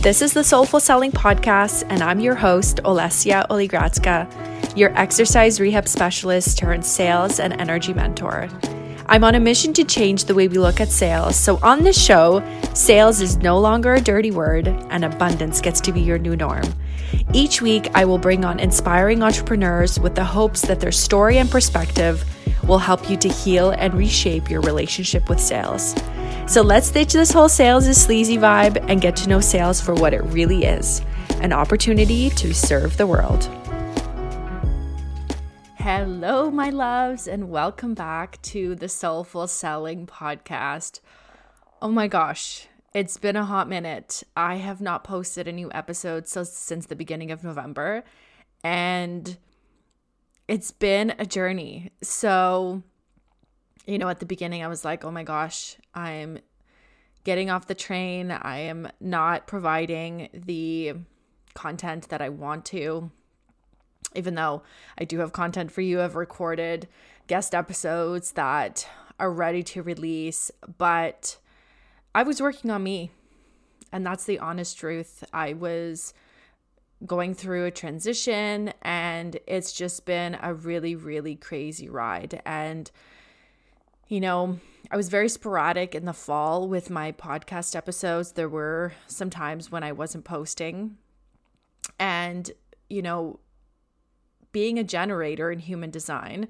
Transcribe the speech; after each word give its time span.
This 0.00 0.22
is 0.22 0.32
the 0.32 0.44
Soulful 0.44 0.78
Selling 0.78 1.10
Podcast, 1.10 1.84
and 1.88 2.02
I'm 2.04 2.20
your 2.20 2.36
host, 2.36 2.78
Olesya 2.84 3.48
Oligradska, 3.48 4.76
your 4.76 4.96
exercise 4.96 5.58
rehab 5.58 5.88
specialist 5.88 6.56
turned 6.56 6.86
sales 6.86 7.40
and 7.40 7.60
energy 7.60 7.92
mentor. 7.92 8.48
I'm 9.06 9.24
on 9.24 9.34
a 9.34 9.40
mission 9.40 9.72
to 9.72 9.82
change 9.82 10.24
the 10.24 10.36
way 10.36 10.46
we 10.46 10.56
look 10.58 10.80
at 10.80 10.90
sales. 10.90 11.34
So, 11.34 11.58
on 11.64 11.82
this 11.82 12.00
show, 12.00 12.44
sales 12.74 13.20
is 13.20 13.38
no 13.38 13.58
longer 13.58 13.94
a 13.94 14.00
dirty 14.00 14.30
word, 14.30 14.68
and 14.68 15.04
abundance 15.04 15.60
gets 15.60 15.80
to 15.80 15.92
be 15.92 16.00
your 16.00 16.18
new 16.18 16.36
norm. 16.36 16.62
Each 17.34 17.60
week, 17.60 17.90
I 17.92 18.04
will 18.04 18.18
bring 18.18 18.44
on 18.44 18.60
inspiring 18.60 19.24
entrepreneurs 19.24 19.98
with 19.98 20.14
the 20.14 20.24
hopes 20.24 20.62
that 20.62 20.78
their 20.78 20.92
story 20.92 21.38
and 21.38 21.50
perspective 21.50 22.24
will 22.68 22.78
help 22.78 23.10
you 23.10 23.16
to 23.16 23.28
heal 23.28 23.70
and 23.70 23.94
reshape 23.94 24.50
your 24.50 24.60
relationship 24.60 25.28
with 25.28 25.40
sales. 25.40 25.94
So 26.46 26.62
let's 26.62 26.90
ditch 26.90 27.14
this 27.14 27.32
whole 27.32 27.48
sales 27.48 27.86
is 27.88 28.00
sleazy 28.00 28.36
vibe 28.36 28.84
and 28.88 29.00
get 29.00 29.16
to 29.16 29.28
know 29.28 29.40
sales 29.40 29.80
for 29.80 29.94
what 29.94 30.14
it 30.14 30.22
really 30.24 30.64
is 30.64 31.02
an 31.40 31.52
opportunity 31.52 32.30
to 32.30 32.52
serve 32.52 32.96
the 32.96 33.06
world. 33.06 33.48
Hello, 35.76 36.50
my 36.50 36.68
loves, 36.68 37.28
and 37.28 37.48
welcome 37.48 37.94
back 37.94 38.42
to 38.42 38.74
the 38.74 38.88
Soulful 38.88 39.46
Selling 39.46 40.06
Podcast. 40.06 41.00
Oh 41.80 41.88
my 41.88 42.08
gosh, 42.08 42.66
it's 42.92 43.16
been 43.16 43.36
a 43.36 43.44
hot 43.44 43.68
minute. 43.68 44.24
I 44.36 44.56
have 44.56 44.80
not 44.80 45.04
posted 45.04 45.46
a 45.46 45.52
new 45.52 45.70
episode 45.72 46.26
so, 46.26 46.42
since 46.42 46.86
the 46.86 46.96
beginning 46.96 47.30
of 47.30 47.44
November, 47.44 48.02
and 48.64 49.38
it's 50.48 50.70
been 50.70 51.14
a 51.18 51.26
journey. 51.26 51.92
So, 52.02 52.82
you 53.86 53.98
know, 53.98 54.08
at 54.08 54.18
the 54.18 54.26
beginning, 54.26 54.64
I 54.64 54.68
was 54.68 54.84
like, 54.84 55.04
oh 55.04 55.10
my 55.10 55.22
gosh, 55.22 55.76
I'm 55.94 56.38
getting 57.24 57.50
off 57.50 57.66
the 57.66 57.74
train. 57.74 58.30
I 58.30 58.60
am 58.60 58.88
not 59.00 59.46
providing 59.46 60.30
the 60.32 60.94
content 61.54 62.08
that 62.08 62.22
I 62.22 62.30
want 62.30 62.64
to. 62.66 63.10
Even 64.14 64.34
though 64.34 64.62
I 64.96 65.04
do 65.04 65.18
have 65.18 65.32
content 65.32 65.70
for 65.70 65.82
you, 65.82 66.00
I've 66.00 66.16
recorded 66.16 66.88
guest 67.26 67.54
episodes 67.54 68.32
that 68.32 68.88
are 69.20 69.30
ready 69.30 69.62
to 69.62 69.82
release, 69.82 70.50
but 70.78 71.36
I 72.14 72.22
was 72.22 72.40
working 72.40 72.70
on 72.70 72.82
me. 72.82 73.10
And 73.92 74.06
that's 74.06 74.24
the 74.24 74.38
honest 74.38 74.78
truth. 74.78 75.24
I 75.32 75.52
was 75.52 76.14
going 77.06 77.34
through 77.34 77.64
a 77.66 77.70
transition 77.70 78.72
and 78.82 79.38
it's 79.46 79.72
just 79.72 80.04
been 80.04 80.36
a 80.42 80.52
really 80.52 80.96
really 80.96 81.36
crazy 81.36 81.88
ride. 81.88 82.42
And 82.44 82.90
you 84.08 84.20
know 84.20 84.58
I 84.90 84.96
was 84.96 85.08
very 85.08 85.28
sporadic 85.28 85.94
in 85.94 86.04
the 86.04 86.12
fall 86.12 86.66
with 86.68 86.90
my 86.90 87.12
podcast 87.12 87.76
episodes. 87.76 88.32
There 88.32 88.48
were 88.48 88.92
some 89.06 89.30
times 89.30 89.70
when 89.70 89.82
I 89.82 89.92
wasn't 89.92 90.24
posting. 90.24 90.96
And 91.98 92.50
you 92.88 93.02
know 93.02 93.40
being 94.52 94.78
a 94.78 94.84
generator 94.84 95.50
in 95.50 95.58
human 95.58 95.90
design 95.90 96.48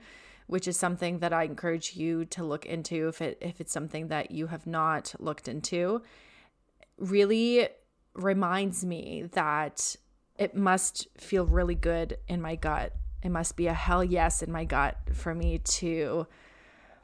which 0.48 0.66
is 0.66 0.78
something 0.78 1.18
that 1.18 1.32
I 1.32 1.44
encourage 1.44 1.94
you 1.94 2.24
to 2.26 2.42
look 2.42 2.64
into 2.66 3.08
if 3.08 3.20
it 3.20 3.38
if 3.40 3.60
it's 3.60 3.72
something 3.72 4.08
that 4.08 4.30
you 4.30 4.48
have 4.48 4.66
not 4.66 5.14
looked 5.18 5.46
into 5.46 6.02
really 6.98 7.68
reminds 8.14 8.84
me 8.84 9.24
that 9.32 9.94
it 10.38 10.54
must 10.54 11.08
feel 11.18 11.44
really 11.44 11.74
good 11.74 12.16
in 12.28 12.40
my 12.40 12.54
gut. 12.54 12.94
It 13.22 13.30
must 13.30 13.56
be 13.56 13.66
a 13.66 13.74
hell 13.74 14.04
yes 14.04 14.42
in 14.42 14.52
my 14.52 14.64
gut 14.64 14.96
for 15.12 15.34
me 15.34 15.58
to 15.58 16.26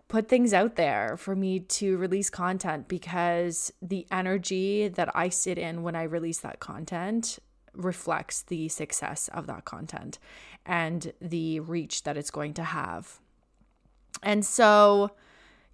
put 0.06 0.28
things 0.28 0.54
out 0.54 0.76
there, 0.76 1.16
for 1.16 1.34
me 1.34 1.58
to 1.58 1.96
release 1.96 2.30
content 2.30 2.86
because 2.86 3.72
the 3.82 4.06
energy 4.12 4.86
that 4.86 5.10
I 5.14 5.28
sit 5.28 5.58
in 5.58 5.82
when 5.82 5.96
I 5.96 6.04
release 6.04 6.38
that 6.40 6.60
content 6.60 7.40
reflects 7.74 8.42
the 8.42 8.68
success 8.68 9.28
of 9.34 9.48
that 9.48 9.64
content 9.64 10.20
and 10.64 11.12
the 11.20 11.58
reach 11.58 12.04
that 12.04 12.16
it's 12.16 12.30
going 12.30 12.54
to 12.54 12.62
have. 12.62 13.18
And 14.22 14.46
so, 14.46 15.10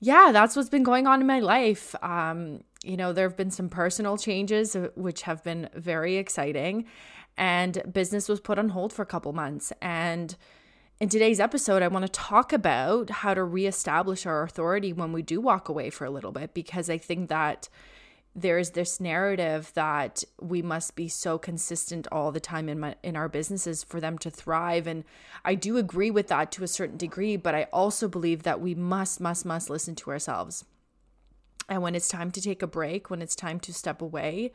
yeah, 0.01 0.31
that's 0.33 0.57
what's 0.57 0.71
been 0.71 0.83
going 0.83 1.07
on 1.07 1.21
in 1.21 1.27
my 1.27 1.41
life. 1.41 1.95
Um, 2.03 2.65
you 2.83 2.97
know, 2.97 3.13
there 3.13 3.29
have 3.29 3.37
been 3.37 3.51
some 3.51 3.69
personal 3.69 4.17
changes, 4.17 4.75
uh, 4.75 4.89
which 4.95 5.23
have 5.23 5.45
been 5.45 5.69
very 5.75 6.17
exciting 6.17 6.87
and 7.41 7.83
business 7.91 8.29
was 8.29 8.39
put 8.39 8.59
on 8.59 8.69
hold 8.69 8.93
for 8.93 9.01
a 9.01 9.07
couple 9.07 9.33
months. 9.33 9.73
And 9.81 10.37
in 11.01 11.09
today's 11.09 11.41
episode, 11.41 11.83
I 11.83 11.89
want 11.89 12.05
to 12.05 12.13
talk 12.13 12.53
about 12.53 13.09
how 13.09 13.33
to 13.33 13.43
reestablish 13.43 14.27
our 14.27 14.43
authority 14.43 14.93
when 14.93 15.11
we 15.15 15.23
do 15.23 15.41
walk 15.41 15.71
away 15.71 15.89
for 15.89 16.05
a 16.05 16.11
little 16.11 16.33
bit, 16.33 16.53
because 16.53 16.91
I 16.91 16.99
think 16.99 17.31
that 17.31 17.71
there's 18.37 18.71
this 18.71 19.01
narrative 19.01 19.73
that 19.75 20.23
we 20.39 20.61
must 20.61 20.95
be 20.95 21.09
so 21.09 21.39
consistent 21.39 22.07
all 22.13 22.31
the 22.31 22.41
time 22.41 22.69
in 22.69 22.79
my 22.79 22.95
in 23.03 23.17
our 23.17 23.29
businesses 23.29 23.83
for 23.83 24.01
them 24.01 24.17
to 24.19 24.31
thrive 24.31 24.87
and 24.87 25.03
I 25.45 25.57
do 25.57 25.77
agree 25.77 26.13
with 26.13 26.29
that 26.29 26.53
to 26.53 26.63
a 26.63 26.69
certain 26.69 26.97
degree 26.97 27.37
but 27.37 27.57
I 27.57 27.65
also 27.73 28.07
believe 28.07 28.45
that 28.45 28.61
we 28.61 28.77
must 28.77 29.21
must 29.21 29.45
must 29.45 29.69
listen 29.69 29.97
to 29.97 30.11
ourselves. 30.11 30.65
And 31.69 31.83
when 31.83 31.97
it's 31.97 32.07
time 32.07 32.31
to 32.31 32.41
take 32.41 32.63
a 32.63 32.69
break, 32.69 33.11
when 33.11 33.21
it's 33.21 33.35
time 33.35 33.59
to 33.61 33.75
step 33.75 34.01
away, 34.01 34.53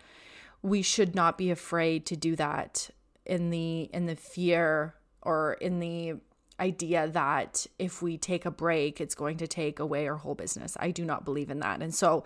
we 0.65 0.81
should 0.81 1.13
not 1.13 1.37
be 1.37 1.51
afraid 1.51 2.07
to 2.07 2.15
do 2.15 2.35
that 2.35 2.89
in 3.23 3.51
the 3.51 3.81
in 3.93 4.07
the 4.07 4.15
fear 4.15 4.95
or 5.21 5.53
in 5.61 5.79
the 5.79 6.15
idea 6.59 7.07
that 7.07 7.67
if 7.77 8.01
we 8.01 8.17
take 8.17 8.45
a 8.45 8.51
break 8.51 8.99
it's 8.99 9.13
going 9.13 9.37
to 9.37 9.45
take 9.45 9.79
away 9.79 10.07
our 10.07 10.15
whole 10.15 10.33
business. 10.33 10.75
I 10.79 10.89
do 10.89 11.05
not 11.05 11.23
believe 11.23 11.51
in 11.51 11.59
that. 11.59 11.81
And 11.83 11.93
so 11.93 12.23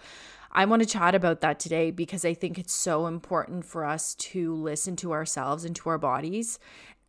I 0.52 0.64
want 0.66 0.82
to 0.82 0.88
chat 0.88 1.16
about 1.16 1.42
that 1.42 1.60
today 1.60 1.92
because 1.92 2.24
I 2.24 2.34
think 2.34 2.58
it's 2.58 2.74
so 2.74 3.08
important 3.08 3.66
for 3.66 3.84
us 3.84 4.16
to 4.16 4.54
listen 4.54 4.96
to 4.98 5.12
ourselves 5.12 5.66
and 5.66 5.76
to 5.76 5.90
our 5.90 5.98
bodies. 5.98 6.60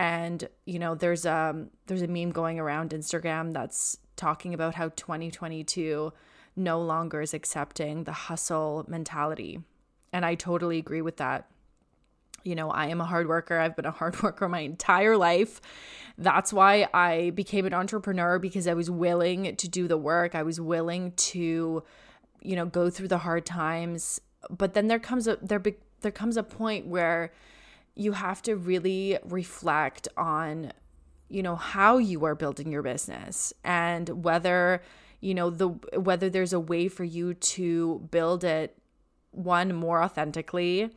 And 0.01 0.49
you 0.67 0.81
know, 0.81 0.97
there's 0.97 1.27
um 1.27 1.71
there's 1.87 2.03
a 2.03 2.09
meme 2.09 2.33
going 2.33 2.59
around 2.59 2.91
Instagram 2.91 3.53
that's 3.53 3.99
talking 4.17 4.53
about 4.53 4.75
how 4.75 4.89
2022 4.89 6.13
no 6.57 6.81
longer 6.81 7.21
is 7.23 7.35
accepting 7.35 8.03
the 8.03 8.13
hustle 8.13 8.85
mentality. 8.89 9.61
And 10.13 10.25
I 10.25 10.35
totally 10.35 10.79
agree 10.79 11.03
with 11.03 11.19
that. 11.19 11.47
You 12.43 12.55
know, 12.55 12.71
I 12.71 12.87
am 12.87 13.01
a 13.01 13.05
hard 13.05 13.29
worker. 13.29 13.59
I've 13.59 13.77
been 13.77 13.87
a 13.87 13.91
hard 13.91 14.23
worker 14.23 14.49
my 14.49 14.61
entire 14.61 15.17
life. 15.17 15.61
That's 16.19 16.53
why 16.53 16.89
I 16.93 17.31
became 17.31 17.67
an 17.67 17.75
entrepreneur 17.75 18.39
because 18.39 18.67
I 18.67 18.75
was 18.75 18.91
willing 18.91 19.57
to 19.57 19.69
do 19.69 19.89
the 19.89 19.99
work. 19.99 20.35
I 20.35 20.43
was 20.43 20.61
willing 20.61 21.13
to, 21.13 21.83
you 22.43 22.57
know, 22.57 22.67
go 22.67 22.91
through 22.91 23.09
the 23.09 23.19
hard 23.19 23.47
times. 23.47 24.21
But 24.51 24.75
then 24.75 24.89
there 24.89 24.99
comes 24.99 25.29
a 25.29 25.37
there 25.43 25.59
be, 25.59 25.75
there 26.01 26.13
comes 26.13 26.37
a 26.37 26.43
point 26.43 26.87
where 26.87 27.33
you 27.95 28.13
have 28.13 28.41
to 28.43 28.57
really 28.57 29.19
reflect 29.25 30.09
on 30.17 30.73
you 31.29 31.43
know 31.43 31.57
how 31.57 31.99
you 31.99 32.25
are 32.25 32.35
building 32.35 32.73
your 32.73 32.83
business 32.83 33.53
and 33.65 34.25
whether 34.25 34.83
you 35.21 35.35
know 35.35 35.51
the 35.51 35.69
whether 35.99 36.29
there's 36.29 36.53
a 36.53 36.61
way 36.61 36.89
for 36.89 37.05
you 37.05 37.35
to 37.35 38.09
build 38.11 38.43
it 38.43 38.77
one 39.31 39.75
more 39.75 40.03
authentically 40.03 40.91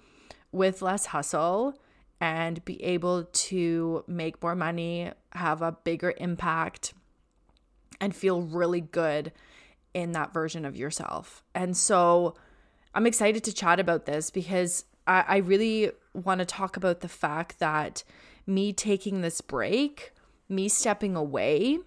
with 0.52 0.82
less 0.82 1.08
hustle 1.08 1.78
and 2.20 2.64
be 2.64 2.82
able 2.84 3.26
to 3.26 4.04
make 4.08 4.42
more 4.42 4.56
money, 4.56 5.12
have 5.34 5.62
a 5.62 5.72
bigger 5.72 6.14
impact, 6.18 6.94
and 8.00 8.16
feel 8.16 8.42
really 8.42 8.82
good 8.82 9.32
in 9.94 10.14
that 10.14 10.34
version 10.34 10.66
of 10.66 10.76
yourself. 10.76 11.44
And 11.54 11.76
so 11.76 12.36
I'm 12.96 13.06
excited 13.06 13.44
to 13.44 13.54
chat 13.54 13.80
about 13.80 14.06
this 14.06 14.30
because 14.30 14.86
I, 15.06 15.26
I 15.28 15.38
really 15.38 15.92
want 16.14 16.40
to 16.40 16.46
talk 16.46 16.78
about 16.78 17.02
the 17.02 17.08
fact 17.08 17.60
that 17.60 18.04
me 18.46 18.74
taking 18.74 19.22
this 19.22 19.42
break, 19.42 20.14
me 20.48 20.70
stepping 20.70 21.16
away, 21.16 21.80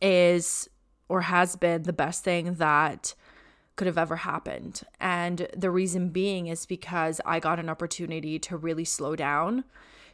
is 0.00 0.68
or 1.08 1.22
has 1.22 1.56
been 1.56 1.82
the 1.82 1.92
best 1.92 2.24
thing 2.24 2.54
that 2.54 3.14
could 3.76 3.86
have 3.86 3.98
ever 3.98 4.16
happened. 4.16 4.82
And 5.00 5.48
the 5.56 5.70
reason 5.70 6.08
being 6.08 6.48
is 6.48 6.66
because 6.66 7.20
I 7.24 7.38
got 7.38 7.60
an 7.60 7.68
opportunity 7.68 8.38
to 8.40 8.56
really 8.56 8.84
slow 8.84 9.14
down, 9.14 9.64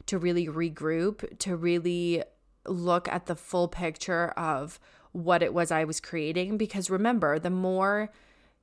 to 0.06 0.18
really 0.18 0.48
regroup, 0.48 1.38
to 1.38 1.56
really 1.56 2.22
look 2.66 3.08
at 3.08 3.26
the 3.26 3.36
full 3.36 3.68
picture 3.68 4.28
of 4.30 4.78
what 5.12 5.42
it 5.42 5.54
was 5.54 5.70
I 5.70 5.84
was 5.84 6.00
creating. 6.00 6.56
Because 6.56 6.90
remember, 6.90 7.38
the 7.38 7.50
more 7.50 8.10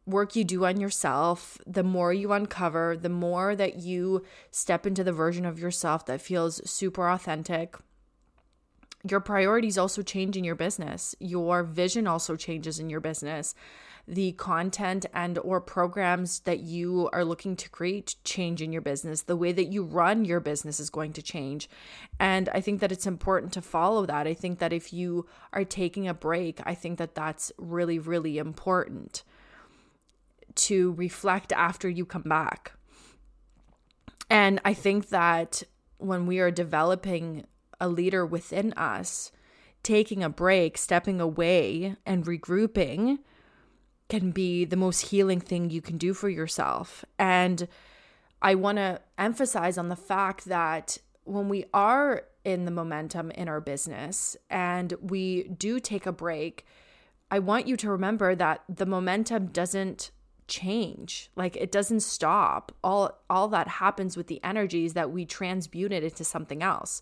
work 0.05 0.35
you 0.35 0.43
do 0.43 0.65
on 0.65 0.79
yourself, 0.79 1.57
the 1.65 1.83
more 1.83 2.11
you 2.11 2.33
uncover, 2.33 2.97
the 2.97 3.09
more 3.09 3.55
that 3.55 3.77
you 3.77 4.25
step 4.51 4.85
into 4.85 5.03
the 5.03 5.13
version 5.13 5.45
of 5.45 5.59
yourself 5.59 6.05
that 6.07 6.21
feels 6.21 6.67
super 6.69 7.09
authentic. 7.09 7.75
Your 9.09 9.19
priorities 9.21 9.77
also 9.77 10.01
change 10.01 10.35
in 10.35 10.43
your 10.43 10.55
business. 10.55 11.15
Your 11.19 11.63
vision 11.63 12.07
also 12.07 12.35
changes 12.35 12.79
in 12.79 12.89
your 12.89 12.99
business 12.99 13.55
the 14.09 14.31
content 14.33 15.05
and 15.13 15.37
or 15.37 15.61
programs 15.61 16.39
that 16.41 16.61
you 16.61 17.09
are 17.13 17.23
looking 17.23 17.55
to 17.55 17.69
create 17.69 18.15
change 18.23 18.59
in 18.59 18.73
your 18.73 18.81
business. 18.81 19.21
The 19.21 19.35
way 19.35 19.51
that 19.51 19.65
you 19.65 19.83
run 19.83 20.25
your 20.25 20.39
business 20.39 20.79
is 20.79 20.89
going 20.89 21.13
to 21.13 21.21
change. 21.21 21.69
And 22.19 22.49
i 22.49 22.59
think 22.59 22.79
that 22.81 22.91
it's 22.91 23.05
important 23.07 23.53
to 23.53 23.61
follow 23.61 24.05
that. 24.07 24.25
I 24.25 24.33
think 24.33 24.59
that 24.59 24.73
if 24.73 24.91
you 24.91 25.27
are 25.53 25.63
taking 25.63 26.07
a 26.07 26.13
break 26.13 26.59
i 26.65 26.73
think 26.73 26.97
that 26.97 27.15
that's 27.15 27.51
really 27.57 27.99
really 27.99 28.37
important 28.37 29.23
to 30.55 30.93
reflect 30.93 31.53
after 31.53 31.87
you 31.87 32.05
come 32.05 32.23
back. 32.23 32.73
And 34.29 34.59
I 34.65 34.73
think 34.73 35.09
that 35.09 35.63
when 35.97 36.25
we 36.25 36.39
are 36.39 36.51
developing 36.51 37.45
a 37.79 37.87
leader 37.87 38.25
within 38.25 38.73
us, 38.73 39.31
taking 39.83 40.23
a 40.23 40.29
break, 40.29 40.77
stepping 40.77 41.21
away, 41.21 41.95
and 42.05 42.25
regrouping 42.25 43.19
can 44.09 44.31
be 44.31 44.65
the 44.65 44.75
most 44.75 45.07
healing 45.07 45.39
thing 45.39 45.69
you 45.69 45.81
can 45.81 45.97
do 45.97 46.13
for 46.13 46.29
yourself. 46.29 47.05
And 47.17 47.67
I 48.41 48.55
want 48.55 48.77
to 48.77 49.01
emphasize 49.17 49.77
on 49.77 49.89
the 49.89 49.95
fact 49.95 50.45
that 50.45 50.97
when 51.23 51.47
we 51.47 51.65
are 51.73 52.23
in 52.43 52.65
the 52.65 52.71
momentum 52.71 53.31
in 53.31 53.47
our 53.47 53.61
business 53.61 54.35
and 54.49 54.93
we 55.01 55.43
do 55.43 55.79
take 55.79 56.05
a 56.05 56.11
break, 56.11 56.65
I 57.29 57.39
want 57.39 57.67
you 57.67 57.77
to 57.77 57.91
remember 57.91 58.33
that 58.35 58.63
the 58.67 58.87
momentum 58.87 59.47
doesn't 59.47 60.09
change. 60.47 61.29
Like 61.35 61.55
it 61.55 61.71
doesn't 61.71 61.99
stop. 61.99 62.71
All 62.83 63.19
all 63.29 63.47
that 63.49 63.67
happens 63.67 64.17
with 64.17 64.27
the 64.27 64.43
energies 64.43 64.93
that 64.93 65.11
we 65.11 65.25
transmute 65.25 65.91
it 65.91 66.03
into 66.03 66.23
something 66.23 66.63
else. 66.63 67.01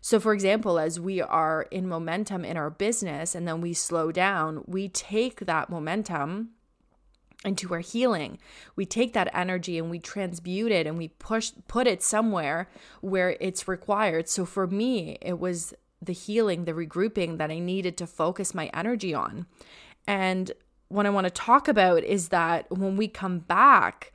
So 0.00 0.18
for 0.18 0.32
example, 0.32 0.78
as 0.78 0.98
we 0.98 1.20
are 1.20 1.66
in 1.70 1.88
momentum 1.88 2.44
in 2.44 2.56
our 2.56 2.70
business 2.70 3.34
and 3.34 3.46
then 3.46 3.60
we 3.60 3.74
slow 3.74 4.12
down, 4.12 4.64
we 4.66 4.88
take 4.88 5.40
that 5.40 5.68
momentum 5.68 6.50
into 7.44 7.72
our 7.72 7.80
healing. 7.80 8.38
We 8.76 8.84
take 8.84 9.12
that 9.14 9.30
energy 9.34 9.78
and 9.78 9.90
we 9.90 9.98
transmute 9.98 10.72
it 10.72 10.86
and 10.86 10.98
we 10.98 11.08
push 11.08 11.52
put 11.68 11.86
it 11.86 12.02
somewhere 12.02 12.68
where 13.00 13.36
it's 13.40 13.68
required. 13.68 14.28
So 14.28 14.44
for 14.44 14.66
me, 14.66 15.18
it 15.22 15.38
was 15.38 15.74
the 16.02 16.12
healing, 16.12 16.64
the 16.64 16.72
regrouping 16.72 17.38
that 17.38 17.50
I 17.50 17.58
needed 17.58 17.96
to 17.98 18.06
focus 18.06 18.54
my 18.54 18.70
energy 18.72 19.14
on. 19.14 19.46
And 20.06 20.52
what 20.88 21.06
I 21.06 21.10
want 21.10 21.26
to 21.26 21.30
talk 21.30 21.68
about 21.68 22.02
is 22.04 22.28
that 22.28 22.70
when 22.70 22.96
we 22.96 23.06
come 23.06 23.40
back 23.40 24.12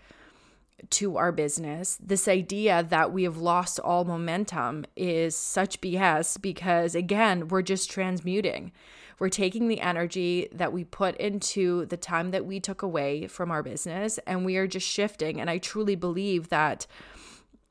to 0.92 1.18
our 1.18 1.32
business, 1.32 1.98
this 2.02 2.28
idea 2.28 2.84
that 2.90 3.12
we 3.12 3.24
have 3.24 3.38
lost 3.38 3.80
all 3.80 4.06
momentum 4.06 4.86
is 4.96 5.36
such 5.36 5.82
BS 5.82 6.42
because, 6.42 6.96
again, 6.96 7.48
we're 7.48 7.62
just 7.62 7.90
transmuting. 7.90 8.72
We're 9.18 9.30
taking 9.30 9.68
the 9.68 9.80
energy 9.80 10.50
that 10.52 10.74
we 10.74 10.84
put 10.84 11.16
into 11.18 11.86
the 11.86 11.98
time 11.98 12.32
that 12.32 12.46
we 12.46 12.60
took 12.60 12.82
away 12.82 13.28
from 13.28 13.50
our 13.50 13.64
business 13.64 14.20
and 14.28 14.46
we 14.46 14.58
are 14.58 14.68
just 14.68 14.88
shifting. 14.88 15.40
And 15.40 15.50
I 15.50 15.58
truly 15.58 15.96
believe 15.96 16.50
that, 16.50 16.86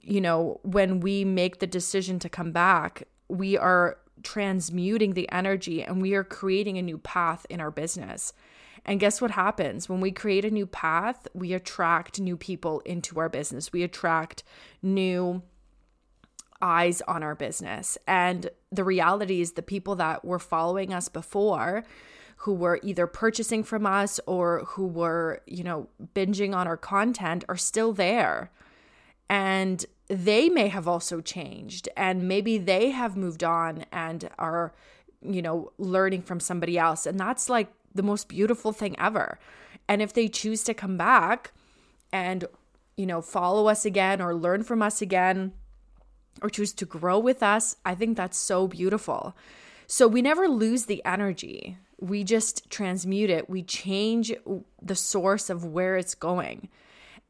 you 0.00 0.20
know, 0.20 0.60
when 0.62 1.00
we 1.00 1.24
make 1.24 1.58
the 1.58 1.66
decision 1.66 2.18
to 2.20 2.28
come 2.28 2.52
back, 2.52 3.06
we 3.28 3.58
are 3.58 3.98
transmuting 4.22 5.12
the 5.12 5.30
energy 5.30 5.82
and 5.82 6.00
we 6.00 6.14
are 6.14 6.24
creating 6.24 6.78
a 6.78 6.82
new 6.82 6.98
path 6.98 7.44
in 7.50 7.60
our 7.60 7.70
business. 7.70 8.32
And 8.84 9.00
guess 9.00 9.20
what 9.20 9.30
happens? 9.30 9.88
When 9.88 10.00
we 10.00 10.12
create 10.12 10.44
a 10.44 10.50
new 10.50 10.66
path, 10.66 11.26
we 11.32 11.54
attract 11.54 12.20
new 12.20 12.36
people 12.36 12.80
into 12.80 13.18
our 13.18 13.28
business. 13.28 13.72
We 13.72 13.82
attract 13.82 14.44
new 14.82 15.42
eyes 16.60 17.02
on 17.02 17.22
our 17.22 17.34
business. 17.34 17.96
And 18.06 18.50
the 18.70 18.84
reality 18.84 19.40
is, 19.40 19.52
the 19.52 19.62
people 19.62 19.96
that 19.96 20.24
were 20.24 20.38
following 20.38 20.92
us 20.92 21.08
before, 21.08 21.84
who 22.38 22.52
were 22.52 22.80
either 22.82 23.06
purchasing 23.06 23.62
from 23.62 23.86
us 23.86 24.20
or 24.26 24.64
who 24.66 24.86
were, 24.86 25.42
you 25.46 25.64
know, 25.64 25.88
binging 26.14 26.54
on 26.54 26.66
our 26.66 26.76
content, 26.76 27.44
are 27.48 27.56
still 27.56 27.92
there. 27.92 28.50
And 29.30 29.84
they 30.08 30.50
may 30.50 30.68
have 30.68 30.86
also 30.86 31.22
changed, 31.22 31.88
and 31.96 32.28
maybe 32.28 32.58
they 32.58 32.90
have 32.90 33.16
moved 33.16 33.42
on 33.42 33.86
and 33.90 34.28
are, 34.38 34.74
you 35.22 35.40
know, 35.40 35.72
learning 35.78 36.22
from 36.22 36.40
somebody 36.40 36.76
else. 36.76 37.06
And 37.06 37.18
that's 37.18 37.48
like 37.48 37.72
the 37.94 38.02
most 38.02 38.28
beautiful 38.28 38.72
thing 38.72 38.98
ever. 38.98 39.38
And 39.88 40.02
if 40.02 40.12
they 40.12 40.28
choose 40.28 40.64
to 40.64 40.74
come 40.74 40.96
back 40.96 41.52
and, 42.12 42.44
you 42.96 43.06
know, 43.06 43.22
follow 43.22 43.68
us 43.68 43.84
again 43.84 44.20
or 44.20 44.34
learn 44.34 44.62
from 44.62 44.82
us 44.82 45.00
again, 45.02 45.52
or 46.42 46.50
choose 46.50 46.72
to 46.74 46.84
grow 46.84 47.18
with 47.18 47.42
us, 47.42 47.76
I 47.84 47.94
think 47.94 48.16
that's 48.16 48.36
so 48.36 48.66
beautiful. 48.66 49.36
So 49.86 50.08
we 50.08 50.20
never 50.20 50.48
lose 50.48 50.86
the 50.86 51.04
energy. 51.04 51.78
We 52.00 52.24
just 52.24 52.68
transmute 52.70 53.30
it. 53.30 53.48
We 53.48 53.62
change 53.62 54.32
the 54.82 54.96
source 54.96 55.48
of 55.48 55.64
where 55.64 55.96
it's 55.96 56.14
going. 56.14 56.68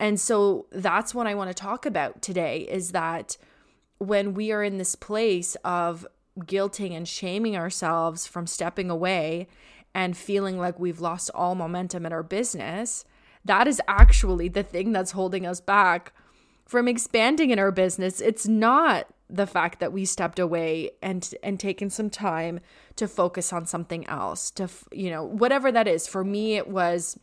And 0.01 0.19
so 0.19 0.67
that's 0.71 1.15
what 1.15 1.27
I 1.27 1.35
want 1.35 1.51
to 1.51 1.55
talk 1.55 1.87
about 1.87 2.23
today 2.23 2.61
is 2.63 2.93
that 2.93 3.37
when 3.99 4.35
we 4.35 4.51
are 4.53 4.65
in 4.65 4.79
this 4.79 4.95
place 4.95 5.55
of 5.65 6.07
guilting 6.39 6.93
and 6.93 7.07
shaming 7.07 7.57
ourselves 7.57 8.27
from 8.27 8.47
stepping 8.47 8.91
away 8.91 9.49
and 9.95 10.17
feeling 10.17 10.59
like 10.59 10.79
we've 10.79 11.01
lost 11.01 11.31
all 11.35 11.55
momentum 11.55 12.05
in 12.05 12.13
our 12.13 12.23
business, 12.23 13.05
that 13.45 13.69
is 13.69 13.81
actually 13.87 14.49
the 14.49 14.63
thing 14.63 14.93
that's 14.93 15.13
holding 15.13 15.47
us 15.47 15.61
back 15.61 16.13
from 16.67 16.89
expanding 16.89 17.51
in 17.51 17.59
our 17.59 17.71
business. 17.71 18.21
It's 18.21 18.49
not 18.49 19.07
the 19.31 19.47
fact 19.47 19.81
that 19.81 19.93
we 19.93 20.05
stepped 20.05 20.39
away 20.39 20.91
and 21.03 21.35
and 21.43 21.59
taken 21.59 21.91
some 21.91 22.11
time 22.11 22.61
to 22.97 23.09
focus 23.09 23.53
on 23.53 23.67
something 23.67 24.07
else 24.07 24.51
to 24.51 24.69
you 24.93 25.11
know 25.11 25.25
whatever 25.25 25.73
that 25.73 25.89
is 25.89 26.07
for 26.07 26.23
me 26.23 26.57
it 26.57 26.69
was 26.69 27.19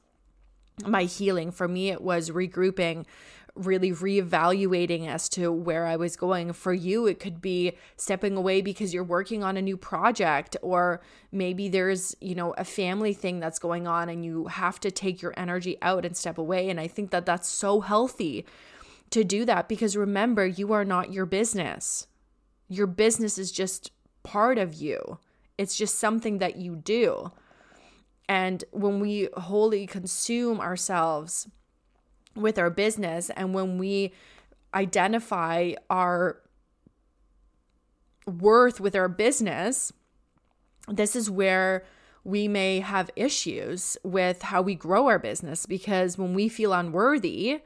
my 0.85 1.03
healing 1.03 1.51
for 1.51 1.67
me 1.67 1.89
it 1.89 2.01
was 2.01 2.31
regrouping 2.31 3.06
really 3.56 3.92
reevaluating 3.92 5.07
as 5.07 5.27
to 5.30 5.51
where 5.51 5.86
I 5.86 5.95
was 5.95 6.15
going. 6.15 6.53
For 6.53 6.74
you, 6.74 7.07
it 7.07 7.19
could 7.19 7.42
be 7.42 7.74
stepping 7.98 8.36
away 8.36 8.62
because 8.62 8.94
you're 8.94 9.03
working 9.03 9.44
on 9.44 9.57
a 9.57 9.62
new 9.62 9.77
project, 9.77 10.57
or 10.62 11.01
maybe 11.31 11.69
there's, 11.69 12.15
you 12.21 12.36
know, 12.36 12.53
a 12.57 12.63
family 12.63 13.13
thing 13.13 13.39
that's 13.39 13.59
going 13.59 13.88
on 13.88 14.09
and 14.09 14.24
you 14.25 14.48
have 14.48 14.80
to 14.81 14.92
take 14.92 15.21
your 15.21 15.33
energy 15.38 15.77
out 15.81 16.06
and 16.06 16.15
step 16.15 16.38
away. 16.38 16.69
And 16.69 16.80
I 16.80 16.88
think 16.88 17.12
that 17.12 17.25
that's 17.25 17.48
so 17.48 17.81
healthy 17.81 18.45
to 19.12 19.24
do 19.24 19.45
that 19.45 19.68
because 19.68 19.95
remember, 19.98 20.45
you 20.45 20.71
are 20.74 20.86
not 20.86 21.12
your 21.12 21.25
business. 21.25 22.07
Your 22.68 22.88
business 22.88 23.38
is 23.38 23.51
just 23.51 23.92
part 24.24 24.57
of 24.57 24.74
you, 24.74 25.19
it's 25.57 25.75
just 25.75 26.00
something 26.00 26.38
that 26.39 26.56
you 26.56 26.75
do. 26.75 27.31
And 28.30 28.63
when 28.71 29.00
we 29.01 29.27
wholly 29.36 29.86
consume 29.86 30.62
ourselves 30.62 31.50
with 32.36 32.57
our 32.57 32.69
business 32.69 33.30
and 33.31 33.54
when 33.54 33.78
we 33.78 34.13
identify 34.74 35.74
our 35.89 36.42
worth 38.25 38.80
with 38.80 38.95
our 38.95 39.10
business, 39.10 39.92
this 40.88 41.15
is 41.15 41.29
where 41.29 41.86
we 42.24 42.48
may 42.48 42.79
have 42.79 43.10
issues 43.15 43.98
with 44.03 44.44
how 44.44 44.62
we 44.62 44.75
grow 44.75 45.08
our 45.08 45.20
business 45.20 45.65
because 45.65 46.17
when 46.17 46.34
we 46.34 46.48
feel 46.48 46.72
unworthy, 46.72 47.62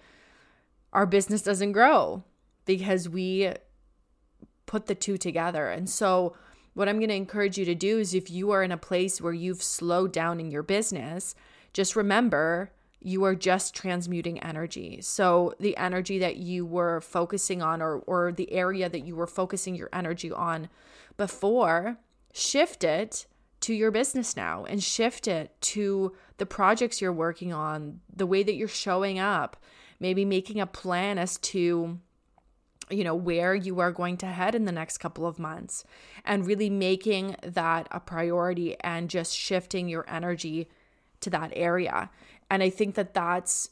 our 0.93 1.05
business 1.05 1.41
doesn't 1.41 1.73
grow 1.73 2.23
because 2.65 3.09
we 3.09 3.51
put 4.65 4.87
the 4.87 4.95
two 4.95 5.17
together. 5.17 5.69
And 5.69 5.89
so, 5.89 6.35
what 6.73 6.89
I'm 6.89 6.97
going 6.97 7.09
to 7.09 7.15
encourage 7.15 7.57
you 7.57 7.63
to 7.65 7.75
do 7.75 7.99
is 7.99 8.13
if 8.13 8.29
you 8.29 8.51
are 8.51 8.61
in 8.61 8.71
a 8.71 8.77
place 8.77 9.21
where 9.21 9.31
you've 9.31 9.63
slowed 9.63 10.11
down 10.11 10.41
in 10.41 10.51
your 10.51 10.63
business, 10.63 11.33
just 11.71 11.95
remember 11.95 12.71
you 12.99 13.23
are 13.23 13.35
just 13.35 13.75
transmuting 13.75 14.39
energy. 14.39 14.99
So, 15.01 15.53
the 15.59 15.77
energy 15.77 16.19
that 16.19 16.37
you 16.37 16.65
were 16.65 17.01
focusing 17.01 17.61
on, 17.61 17.81
or, 17.81 17.99
or 17.99 18.31
the 18.31 18.51
area 18.51 18.89
that 18.89 19.05
you 19.05 19.15
were 19.15 19.27
focusing 19.27 19.75
your 19.75 19.89
energy 19.93 20.31
on 20.31 20.69
before, 21.17 21.97
shift 22.33 22.83
it 22.83 23.27
to 23.61 23.73
your 23.73 23.91
business 23.91 24.35
now 24.35 24.65
and 24.65 24.83
shift 24.83 25.27
it 25.27 25.59
to 25.61 26.13
the 26.37 26.45
projects 26.45 27.01
you're 27.01 27.13
working 27.13 27.53
on, 27.53 27.99
the 28.13 28.25
way 28.25 28.43
that 28.43 28.55
you're 28.55 28.67
showing 28.67 29.19
up, 29.19 29.57
maybe 29.99 30.25
making 30.25 30.59
a 30.59 30.67
plan 30.67 31.17
as 31.17 31.37
to 31.37 31.99
you 32.89 33.03
know 33.03 33.15
where 33.15 33.55
you 33.55 33.79
are 33.79 33.91
going 33.91 34.17
to 34.17 34.27
head 34.27 34.53
in 34.53 34.65
the 34.65 34.71
next 34.71 34.99
couple 34.99 35.25
of 35.25 35.39
months 35.39 35.83
and 36.23 36.45
really 36.45 36.69
making 36.69 37.35
that 37.41 37.87
a 37.89 37.99
priority 37.99 38.75
and 38.81 39.09
just 39.09 39.35
shifting 39.35 39.89
your 39.89 40.05
energy 40.07 40.69
to 41.19 41.29
that 41.31 41.51
area 41.55 42.09
and 42.49 42.63
i 42.63 42.69
think 42.69 42.95
that 42.95 43.13
that's 43.13 43.69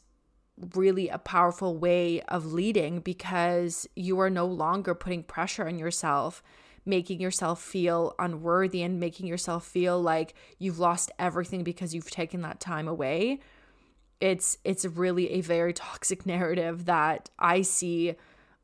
really 0.74 1.08
a 1.08 1.18
powerful 1.18 1.76
way 1.76 2.20
of 2.22 2.52
leading 2.52 3.00
because 3.00 3.88
you 3.96 4.20
are 4.20 4.30
no 4.30 4.46
longer 4.46 4.94
putting 4.94 5.22
pressure 5.22 5.66
on 5.66 5.78
yourself 5.78 6.42
making 6.86 7.18
yourself 7.18 7.62
feel 7.62 8.14
unworthy 8.18 8.82
and 8.82 9.00
making 9.00 9.26
yourself 9.26 9.66
feel 9.66 10.00
like 10.00 10.34
you've 10.58 10.78
lost 10.78 11.10
everything 11.18 11.64
because 11.64 11.94
you've 11.94 12.10
taken 12.10 12.42
that 12.42 12.60
time 12.60 12.86
away 12.86 13.40
it's 14.20 14.58
it's 14.64 14.84
really 14.84 15.30
a 15.32 15.40
very 15.40 15.72
toxic 15.86 16.24
narrative 16.26 16.86
that 16.86 17.30
I 17.38 17.62
see 17.62 18.14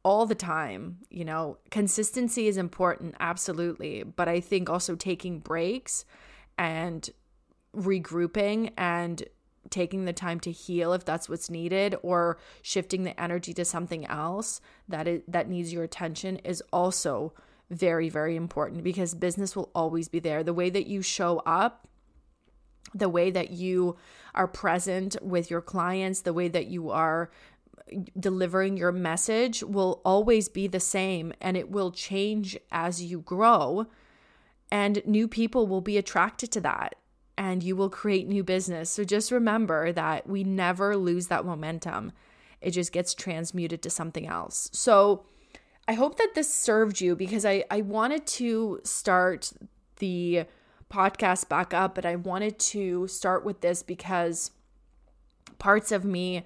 all 0.03 0.27
the 0.27 0.35
time. 0.35 0.99
You 1.11 1.25
know, 1.25 1.59
consistency 1.71 2.49
is 2.49 2.57
important, 2.57 3.15
absolutely. 3.21 4.03
But 4.03 4.29
I 4.29 4.41
think 4.41 4.71
also 4.71 4.97
taking 4.97 5.41
breaks 5.41 6.05
and 6.57 7.09
regrouping 7.77 8.73
and 8.77 9.23
taking 9.69 10.05
the 10.05 10.13
time 10.13 10.41
to 10.41 10.51
heal 10.51 10.93
if 10.93 11.05
that's 11.05 11.29
what's 11.29 11.51
needed 11.51 11.95
or 12.03 12.39
shifting 12.63 13.05
the 13.05 13.21
energy 13.21 13.53
to 13.53 13.65
something 13.65 14.07
else 14.07 14.61
that 14.89 15.07
is 15.07 15.21
that 15.29 15.49
needs 15.49 15.73
your 15.73 15.85
attention 15.85 16.37
is 16.39 16.63
also 16.73 17.33
very 17.69 18.09
very 18.09 18.37
important 18.37 18.83
because 18.83 19.15
business 19.15 19.55
will 19.55 19.71
always 19.75 20.09
be 20.09 20.19
there 20.19 20.43
the 20.43 20.55
way 20.55 20.71
that 20.71 20.87
you 20.87 21.03
show 21.03 21.39
up 21.45 21.87
the 22.95 23.09
way 23.09 23.31
that 23.31 23.51
you 23.51 23.97
are 24.35 24.49
present 24.49 25.17
with 25.23 25.51
your 25.51 25.61
clients, 25.61 26.23
the 26.23 26.33
way 26.33 26.49
that 26.49 26.67
you 26.67 26.91
are 26.91 27.31
delivering 28.19 28.77
your 28.77 28.93
message 28.93 29.63
will 29.63 30.01
always 30.05 30.49
be 30.49 30.67
the 30.67 30.81
same 30.81 31.33
and 31.41 31.57
it 31.57 31.71
will 31.71 31.91
change 31.91 32.57
as 32.71 33.03
you 33.03 33.21
grow. 33.21 33.87
And 34.71 35.03
new 35.05 35.27
people 35.27 35.67
will 35.67 35.81
be 35.81 35.99
attracted 35.99 36.53
to 36.53 36.61
that 36.61 36.95
and 37.41 37.63
you 37.63 37.75
will 37.75 37.89
create 37.89 38.29
new 38.29 38.45
business. 38.45 38.91
So 38.91 39.03
just 39.03 39.33
remember 39.33 39.93
that 39.93 40.29
we 40.29 40.45
never 40.45 40.95
lose 40.95 41.29
that 41.29 41.47
momentum, 41.47 42.13
it 42.61 42.73
just 42.73 42.93
gets 42.93 43.15
transmuted 43.15 43.81
to 43.81 43.89
something 43.89 44.27
else. 44.27 44.69
So 44.75 45.25
I 45.89 45.95
hope 45.95 46.19
that 46.19 46.35
this 46.35 46.53
served 46.53 47.01
you 47.01 47.17
because 47.17 47.47
I, 47.47 47.65
I 47.71 47.81
wanted 47.81 48.27
to 48.27 48.81
start 48.85 49.55
the 50.01 50.45
podcast 50.91 51.49
back 51.49 51.73
up, 51.73 51.95
but 51.95 52.05
I 52.05 52.17
wanted 52.17 52.59
to 52.59 53.09
start 53.09 53.43
with 53.43 53.63
this 53.63 53.83
because 53.83 54.51
parts 55.59 55.91
of 55.93 56.05
me 56.05 56.45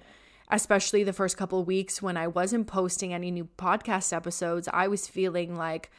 especially 0.51 1.03
the 1.03 1.11
first 1.11 1.35
couple 1.37 1.63
weeks 1.63 2.03
when 2.03 2.15
I 2.15 2.27
wasn't 2.27 2.67
posting 2.67 3.15
any 3.15 3.31
new 3.31 3.49
podcast 3.57 4.15
episodes, 4.15 4.69
I 4.71 4.87
was 4.87 5.07
feeling 5.07 5.55
like, 5.55 5.89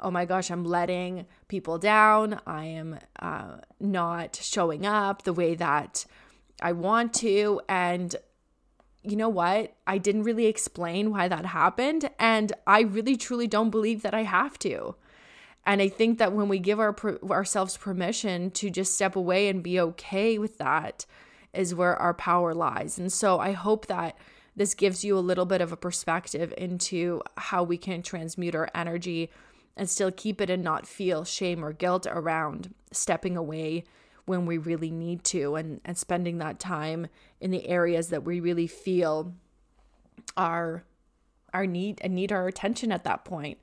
oh 0.00 0.10
my 0.10 0.24
gosh, 0.24 0.50
I'm 0.50 0.64
letting 0.64 1.26
people 1.48 1.78
down. 1.78 2.40
I 2.46 2.64
am 2.66 2.98
uh, 3.18 3.58
not 3.80 4.36
showing 4.36 4.86
up 4.86 5.22
the 5.22 5.32
way 5.32 5.54
that 5.54 6.04
I 6.60 6.72
want 6.72 7.14
to. 7.14 7.60
And 7.68 8.14
you 9.02 9.16
know 9.16 9.28
what? 9.28 9.74
I 9.86 9.98
didn't 9.98 10.24
really 10.24 10.46
explain 10.46 11.10
why 11.10 11.28
that 11.28 11.46
happened. 11.46 12.10
And 12.18 12.52
I 12.66 12.80
really 12.80 13.16
truly 13.16 13.46
don't 13.46 13.70
believe 13.70 14.02
that 14.02 14.14
I 14.14 14.22
have 14.22 14.58
to. 14.60 14.96
And 15.66 15.80
I 15.80 15.88
think 15.88 16.18
that 16.18 16.32
when 16.32 16.48
we 16.48 16.58
give 16.58 16.78
our 16.78 16.94
ourselves 17.30 17.76
permission 17.76 18.50
to 18.52 18.68
just 18.70 18.94
step 18.94 19.16
away 19.16 19.48
and 19.48 19.62
be 19.62 19.80
okay 19.80 20.38
with 20.38 20.58
that, 20.58 21.06
is 21.54 21.74
where 21.74 21.96
our 21.96 22.14
power 22.14 22.54
lies. 22.54 22.98
And 22.98 23.12
so 23.12 23.38
I 23.38 23.52
hope 23.52 23.86
that 23.86 24.16
this 24.56 24.74
gives 24.74 25.04
you 25.04 25.16
a 25.16 25.20
little 25.20 25.46
bit 25.46 25.60
of 25.60 25.72
a 25.72 25.76
perspective 25.76 26.52
into 26.56 27.22
how 27.36 27.62
we 27.62 27.76
can 27.76 28.02
transmute 28.02 28.54
our 28.54 28.68
energy 28.74 29.30
and 29.76 29.88
still 29.88 30.10
keep 30.10 30.40
it 30.40 30.50
and 30.50 30.62
not 30.62 30.86
feel 30.86 31.24
shame 31.24 31.64
or 31.64 31.72
guilt 31.72 32.06
around 32.08 32.74
stepping 32.92 33.36
away 33.36 33.84
when 34.26 34.46
we 34.46 34.56
really 34.56 34.90
need 34.90 35.22
to 35.24 35.54
and, 35.54 35.80
and 35.84 35.98
spending 35.98 36.38
that 36.38 36.58
time 36.58 37.06
in 37.40 37.50
the 37.50 37.68
areas 37.68 38.08
that 38.08 38.24
we 38.24 38.40
really 38.40 38.66
feel 38.66 39.34
are 40.36 40.84
our 41.52 41.66
need 41.66 41.98
and 42.02 42.14
need 42.14 42.32
our 42.32 42.48
attention 42.48 42.90
at 42.90 43.04
that 43.04 43.24
point. 43.24 43.58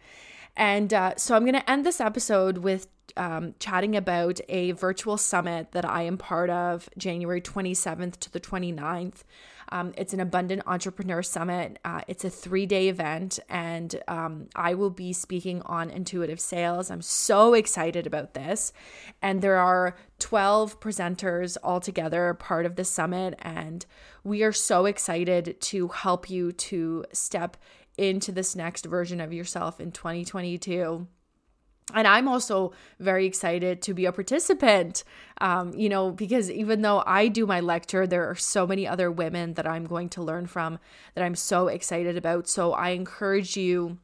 And 0.55 0.93
uh, 0.93 1.13
so 1.17 1.35
I'm 1.35 1.43
going 1.43 1.53
to 1.53 1.71
end 1.71 1.85
this 1.85 2.01
episode 2.01 2.59
with 2.59 2.87
um, 3.17 3.55
chatting 3.59 3.95
about 3.95 4.39
a 4.49 4.71
virtual 4.71 5.17
summit 5.17 5.71
that 5.71 5.85
I 5.85 6.03
am 6.03 6.17
part 6.17 6.49
of 6.49 6.89
January 6.97 7.41
27th 7.41 8.17
to 8.19 8.31
the 8.31 8.39
29th. 8.39 9.23
Um, 9.71 9.93
it's 9.97 10.13
an 10.13 10.19
Abundant 10.19 10.63
Entrepreneur 10.65 11.23
Summit. 11.23 11.79
Uh, 11.85 12.01
it's 12.07 12.25
a 12.25 12.29
three 12.29 12.65
day 12.65 12.89
event, 12.89 13.39
and 13.49 14.01
um, 14.07 14.47
I 14.55 14.73
will 14.73 14.89
be 14.89 15.13
speaking 15.13 15.61
on 15.63 15.89
intuitive 15.89 16.39
sales. 16.39 16.91
I'm 16.91 17.01
so 17.01 17.53
excited 17.53 18.05
about 18.05 18.33
this. 18.33 18.73
And 19.21 19.41
there 19.41 19.57
are 19.57 19.95
12 20.19 20.79
presenters 20.79 21.57
altogether 21.63 22.33
part 22.33 22.65
of 22.65 22.75
the 22.75 22.83
summit, 22.83 23.35
and 23.39 23.85
we 24.23 24.43
are 24.43 24.53
so 24.53 24.85
excited 24.85 25.59
to 25.61 25.87
help 25.87 26.29
you 26.29 26.51
to 26.51 27.05
step 27.13 27.57
into 27.97 28.31
this 28.31 28.55
next 28.55 28.85
version 28.85 29.21
of 29.21 29.33
yourself 29.33 29.79
in 29.79 29.91
2022 29.91 31.07
and 31.93 32.07
I'm 32.07 32.27
also 32.27 32.73
very 32.99 33.25
excited 33.25 33.81
to 33.83 33.93
be 33.93 34.05
a 34.05 34.11
participant, 34.11 35.03
um, 35.39 35.73
you 35.73 35.89
know, 35.89 36.11
because 36.11 36.49
even 36.49 36.81
though 36.81 37.03
I 37.05 37.27
do 37.27 37.45
my 37.45 37.59
lecture, 37.59 38.05
there 38.05 38.29
are 38.29 38.35
so 38.35 38.67
many 38.67 38.87
other 38.87 39.11
women 39.11 39.53
that 39.55 39.67
I'm 39.67 39.85
going 39.85 40.09
to 40.09 40.21
learn 40.21 40.47
from 40.47 40.79
that 41.15 41.23
I'm 41.23 41.35
so 41.35 41.67
excited 41.67 42.17
about. 42.17 42.47
So 42.47 42.73
I 42.73 42.89
encourage 42.89 43.57
you 43.57 43.97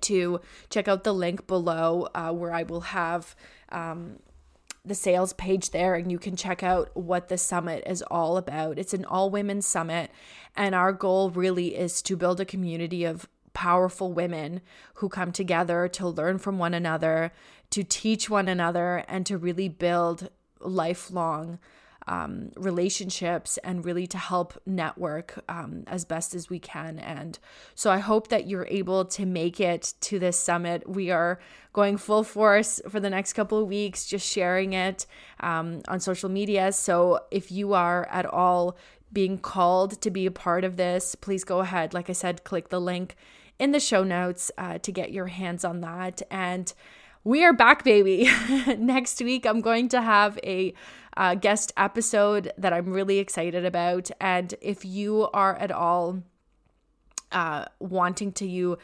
to 0.00 0.40
check 0.70 0.88
out 0.88 1.04
the 1.04 1.14
link 1.14 1.46
below 1.46 2.08
uh, 2.14 2.32
where 2.32 2.52
I 2.52 2.62
will 2.62 2.82
have 2.82 3.34
um, 3.70 4.18
the 4.84 4.94
sales 4.94 5.32
page 5.32 5.70
there 5.70 5.94
and 5.94 6.10
you 6.10 6.18
can 6.18 6.36
check 6.36 6.62
out 6.62 6.94
what 6.96 7.28
the 7.28 7.38
summit 7.38 7.84
is 7.86 8.02
all 8.02 8.36
about. 8.36 8.78
It's 8.78 8.94
an 8.94 9.04
all 9.04 9.30
women 9.30 9.62
summit, 9.62 10.10
and 10.56 10.74
our 10.74 10.92
goal 10.92 11.30
really 11.30 11.76
is 11.76 12.02
to 12.02 12.16
build 12.16 12.40
a 12.40 12.44
community 12.44 13.04
of 13.04 13.28
powerful 13.52 14.12
women 14.12 14.60
who 14.94 15.08
come 15.08 15.32
together 15.32 15.88
to 15.88 16.06
learn 16.06 16.38
from 16.38 16.58
one 16.58 16.74
another, 16.74 17.32
to 17.70 17.82
teach 17.82 18.28
one 18.28 18.48
another, 18.48 19.04
and 19.08 19.26
to 19.26 19.36
really 19.36 19.68
build 19.68 20.30
lifelong 20.60 21.58
um, 22.08 22.50
relationships 22.56 23.58
and 23.58 23.84
really 23.84 24.06
to 24.08 24.18
help 24.18 24.60
network 24.66 25.44
um, 25.48 25.84
as 25.86 26.04
best 26.04 26.34
as 26.34 26.48
we 26.50 26.58
can. 26.58 26.98
And 26.98 27.38
so 27.74 27.90
I 27.90 27.98
hope 27.98 28.28
that 28.28 28.48
you're 28.48 28.66
able 28.66 29.04
to 29.04 29.26
make 29.26 29.60
it 29.60 29.94
to 30.00 30.18
this 30.18 30.38
summit. 30.38 30.88
We 30.88 31.10
are 31.10 31.38
going 31.72 31.98
full 31.98 32.24
force 32.24 32.80
for 32.88 32.98
the 32.98 33.10
next 33.10 33.34
couple 33.34 33.58
of 33.58 33.68
weeks, 33.68 34.06
just 34.06 34.26
sharing 34.26 34.72
it 34.72 35.06
um, 35.40 35.82
on 35.86 36.00
social 36.00 36.28
media. 36.28 36.72
So 36.72 37.20
if 37.30 37.52
you 37.52 37.74
are 37.74 38.08
at 38.10 38.26
all 38.26 38.76
being 39.12 39.38
called 39.38 40.00
to 40.02 40.10
be 40.10 40.26
a 40.26 40.30
part 40.30 40.64
of 40.64 40.76
this, 40.76 41.14
please 41.14 41.44
go 41.44 41.60
ahead. 41.60 41.94
Like 41.94 42.10
I 42.10 42.14
said, 42.14 42.44
click 42.44 42.70
the 42.70 42.80
link 42.80 43.16
in 43.58 43.72
the 43.72 43.80
show 43.80 44.04
notes 44.04 44.50
uh, 44.56 44.78
to 44.78 44.92
get 44.92 45.12
your 45.12 45.26
hands 45.26 45.64
on 45.64 45.80
that. 45.80 46.22
And 46.30 46.72
we 47.24 47.44
are 47.44 47.52
back, 47.52 47.84
baby. 47.84 48.30
Next 48.78 49.20
week, 49.20 49.46
I'm 49.46 49.60
going 49.60 49.88
to 49.90 50.00
have 50.00 50.38
a 50.44 50.74
uh, 51.16 51.34
guest 51.34 51.72
episode 51.76 52.52
that 52.56 52.72
I'm 52.72 52.92
really 52.92 53.18
excited 53.18 53.64
about. 53.64 54.10
And 54.20 54.54
if 54.60 54.84
you 54.84 55.28
are 55.34 55.56
at 55.56 55.70
all 55.70 56.22
uh, 57.32 57.66
wanting 57.78 58.32
to 58.32 58.46
you 58.46 58.78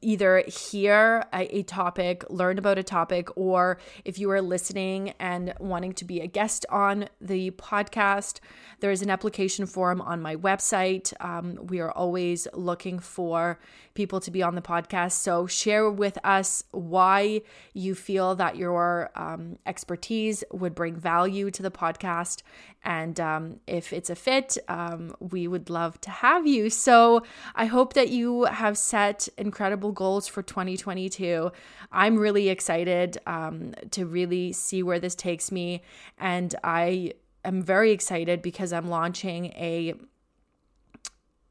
either 0.00 0.44
hear 0.46 1.24
a, 1.32 1.58
a, 1.58 1.62
topic, 1.62 2.24
learn 2.28 2.58
about 2.58 2.78
a 2.78 2.82
topic, 2.82 3.28
or 3.36 3.78
if 4.04 4.18
you 4.18 4.30
are 4.30 4.42
listening 4.42 5.14
and 5.18 5.54
wanting 5.58 5.92
to 5.94 6.04
be 6.04 6.20
a 6.20 6.26
guest 6.26 6.66
on 6.70 7.08
the 7.20 7.50
podcast, 7.52 8.40
there 8.80 8.90
is 8.90 9.02
an 9.02 9.10
application 9.10 9.66
form 9.66 10.00
on 10.00 10.20
my 10.20 10.36
website. 10.36 11.12
Um, 11.24 11.58
we 11.66 11.80
are 11.80 11.90
always 11.90 12.46
looking 12.52 12.98
for 12.98 13.58
people 13.94 14.20
to 14.20 14.30
be 14.30 14.42
on 14.42 14.54
the 14.54 14.62
podcast. 14.62 15.12
So 15.12 15.46
share 15.46 15.90
with 15.90 16.18
us 16.24 16.64
why 16.70 17.42
you 17.74 17.94
feel 17.94 18.34
that 18.36 18.56
your 18.56 19.10
um, 19.14 19.58
expertise 19.66 20.44
would 20.50 20.74
bring 20.74 20.96
value 20.96 21.50
to 21.50 21.62
the 21.62 21.70
podcast. 21.70 22.42
And 22.84 23.20
um, 23.20 23.60
if 23.66 23.92
it's 23.92 24.10
a 24.10 24.16
fit, 24.16 24.58
um, 24.68 25.14
we 25.20 25.46
would 25.46 25.70
love 25.70 26.00
to 26.02 26.10
have 26.10 26.46
you. 26.46 26.70
So 26.70 27.22
I 27.54 27.66
hope 27.72 27.94
that 27.94 28.10
you 28.10 28.44
have 28.44 28.76
set 28.76 29.28
incredible 29.38 29.92
goals 29.92 30.28
for 30.28 30.42
2022. 30.42 31.50
I'm 31.90 32.16
really 32.18 32.50
excited 32.50 33.18
um, 33.26 33.74
to 33.92 34.04
really 34.04 34.52
see 34.52 34.82
where 34.82 35.00
this 35.00 35.14
takes 35.14 35.50
me. 35.50 35.82
And 36.18 36.54
I 36.62 37.14
am 37.44 37.62
very 37.62 37.90
excited 37.90 38.42
because 38.42 38.74
I'm 38.74 38.88
launching 38.88 39.46
a 39.70 39.94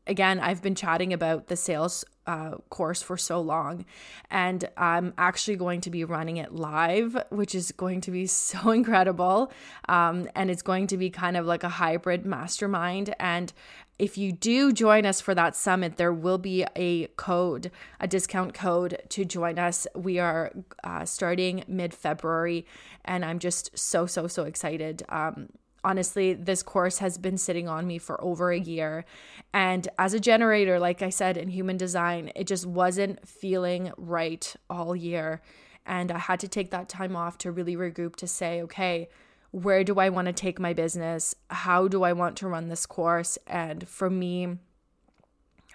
again, 0.08 0.40
I've 0.40 0.62
been 0.62 0.76
chatting 0.76 1.14
about 1.14 1.48
the 1.48 1.56
sales 1.56 2.04
uh, 2.28 2.58
course 2.70 3.02
for 3.02 3.18
so 3.18 3.40
long, 3.40 3.86
and 4.30 4.68
I'm 4.78 5.14
actually 5.18 5.56
going 5.56 5.82
to 5.82 5.90
be 5.90 6.04
running 6.04 6.38
it 6.38 6.54
live, 6.54 7.18
which 7.30 7.56
is 7.56 7.72
going 7.72 8.02
to 8.02 8.12
be 8.12 8.26
so 8.52 8.72
incredible. 8.72 9.52
Um, 9.88 10.28
and 10.36 10.50
it's 10.52 10.62
going 10.62 10.88
to 10.88 10.98
be 10.98 11.10
kind 11.10 11.38
of 11.38 11.46
like 11.46 11.64
a 11.64 11.70
hybrid 11.70 12.26
mastermind. 12.26 13.16
And 13.20 13.54
if 14.02 14.18
you 14.18 14.32
do 14.32 14.74
join 14.74 15.06
us 15.06 15.22
for 15.22 15.36
that 15.36 15.56
summit, 15.56 15.98
there 15.98 16.12
will 16.12 16.40
be 16.40 16.66
a 16.76 17.06
code, 17.18 17.70
a 18.00 18.08
discount 18.08 18.56
code 18.56 19.00
to 19.10 19.24
join 19.24 19.60
us. 19.60 19.86
We 19.96 20.18
are 20.18 20.52
uh, 20.84 21.06
starting 21.06 21.64
mid 21.68 21.94
February, 21.94 22.66
and 23.06 23.24
I'm 23.24 23.38
just 23.38 23.78
so, 23.78 24.08
so, 24.08 24.26
so 24.26 24.46
excited. 24.46 25.04
Um, 25.08 25.50
honestly, 25.84 26.34
this 26.34 26.64
course 26.64 26.98
has 26.98 27.20
been 27.20 27.38
sitting 27.38 27.68
on 27.68 27.86
me 27.86 28.00
for 28.00 28.20
over 28.24 28.50
a 28.50 28.60
year. 28.60 29.06
And 29.54 29.88
as 30.00 30.16
a 30.16 30.20
generator, 30.20 30.80
like 30.80 31.04
I 31.04 31.12
said, 31.12 31.38
in 31.38 31.50
human 31.50 31.78
design, 31.78 32.32
it 32.36 32.48
just 32.48 32.66
wasn't 32.66 33.28
feeling 33.30 33.92
right 33.98 34.52
all 34.68 34.96
year. 34.96 35.44
And 35.86 36.12
I 36.12 36.18
had 36.18 36.40
to 36.40 36.48
take 36.48 36.72
that 36.72 36.90
time 36.90 37.16
off 37.16 37.38
to 37.40 37.52
really 37.52 37.76
regroup 37.76 38.16
to 38.16 38.28
say, 38.28 38.64
okay, 38.64 39.10
where 39.52 39.84
do 39.84 40.00
I 40.00 40.10
want 40.10 40.28
to 40.28 40.34
take 40.34 40.60
my 40.60 40.74
business? 40.74 41.36
How 41.50 41.88
do 41.88 42.04
I 42.04 42.14
want 42.14 42.38
to 42.38 42.48
run 42.48 42.70
this 42.70 42.86
course? 42.86 43.38
And 43.48 43.88
for 43.88 44.10
me, 44.10 44.58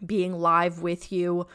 being 0.04 0.34
live 0.38 0.82
with 0.82 1.12
you 1.12 1.46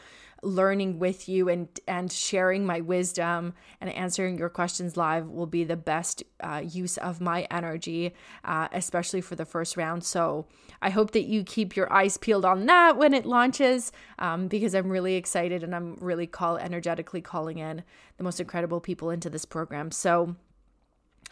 learning 0.42 0.98
with 0.98 1.28
you 1.28 1.48
and 1.48 1.68
and 1.86 2.10
sharing 2.10 2.66
my 2.66 2.80
wisdom 2.80 3.54
and 3.80 3.90
answering 3.90 4.36
your 4.36 4.48
questions 4.48 4.96
live 4.96 5.28
will 5.28 5.46
be 5.46 5.62
the 5.64 5.76
best 5.76 6.22
uh, 6.40 6.60
use 6.64 6.98
of 6.98 7.20
my 7.20 7.46
energy, 7.50 8.12
uh, 8.44 8.68
especially 8.72 9.20
for 9.20 9.36
the 9.36 9.44
first 9.44 9.76
round. 9.76 10.02
So 10.02 10.46
I 10.80 10.90
hope 10.90 11.12
that 11.12 11.24
you 11.24 11.44
keep 11.44 11.76
your 11.76 11.92
eyes 11.92 12.16
peeled 12.16 12.44
on 12.44 12.66
that 12.66 12.96
when 12.96 13.14
it 13.14 13.24
launches, 13.24 13.92
um, 14.18 14.48
because 14.48 14.74
I'm 14.74 14.90
really 14.90 15.14
excited 15.14 15.62
and 15.62 15.74
I'm 15.74 15.94
really 16.00 16.26
call 16.26 16.56
energetically 16.56 17.20
calling 17.20 17.58
in 17.58 17.84
the 18.16 18.24
most 18.24 18.40
incredible 18.40 18.80
people 18.80 19.10
into 19.10 19.30
this 19.30 19.44
program. 19.44 19.92
So 19.92 20.34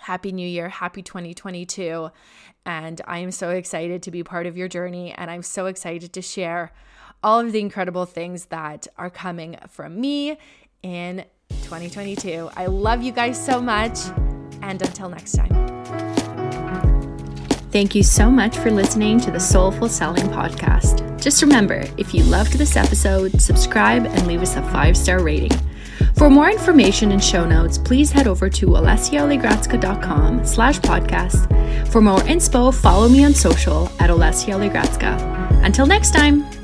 Happy 0.00 0.32
New 0.32 0.46
Year, 0.46 0.68
happy 0.68 1.02
2022. 1.02 2.10
And 2.66 3.00
I 3.06 3.18
am 3.18 3.30
so 3.30 3.50
excited 3.50 4.02
to 4.02 4.10
be 4.10 4.22
part 4.22 4.46
of 4.46 4.56
your 4.56 4.68
journey. 4.68 5.12
And 5.12 5.30
I'm 5.30 5.42
so 5.42 5.66
excited 5.66 6.12
to 6.12 6.22
share 6.22 6.72
all 7.22 7.40
of 7.40 7.52
the 7.52 7.60
incredible 7.60 8.06
things 8.06 8.46
that 8.46 8.86
are 8.96 9.10
coming 9.10 9.56
from 9.68 10.00
me 10.00 10.38
in 10.82 11.24
2022. 11.62 12.50
I 12.56 12.66
love 12.66 13.02
you 13.02 13.12
guys 13.12 13.42
so 13.42 13.60
much. 13.60 13.98
And 14.62 14.80
until 14.82 15.08
next 15.08 15.32
time. 15.32 15.70
Thank 17.70 17.94
you 17.94 18.02
so 18.02 18.30
much 18.30 18.56
for 18.58 18.70
listening 18.70 19.20
to 19.20 19.30
the 19.30 19.38
Soulful 19.38 19.88
Selling 19.88 20.26
Podcast. 20.26 21.20
Just 21.20 21.40
remember 21.40 21.84
if 21.98 22.12
you 22.12 22.24
loved 22.24 22.54
this 22.54 22.76
episode, 22.76 23.40
subscribe 23.40 24.06
and 24.06 24.26
leave 24.26 24.42
us 24.42 24.56
a 24.56 24.62
five 24.70 24.96
star 24.96 25.22
rating. 25.22 25.52
For 26.16 26.30
more 26.30 26.50
information 26.50 27.12
and 27.12 27.22
show 27.22 27.46
notes, 27.46 27.78
please 27.78 28.10
head 28.10 28.26
over 28.26 28.48
to 28.50 28.66
olesyaoligradska.com 28.66 30.44
slash 30.44 30.78
podcast. 30.80 31.88
For 31.88 32.00
more 32.00 32.20
inspo, 32.20 32.74
follow 32.74 33.08
me 33.08 33.24
on 33.24 33.34
social 33.34 33.86
at 33.98 34.10
Olesya 34.10 35.64
Until 35.64 35.86
next 35.86 36.12
time. 36.14 36.59